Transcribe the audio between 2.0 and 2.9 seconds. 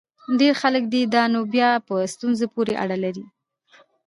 ستونزه پورې